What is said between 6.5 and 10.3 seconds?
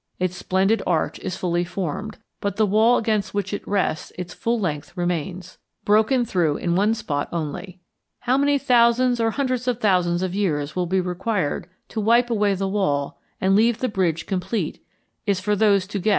in one spot only. How many thousands or hundreds of thousands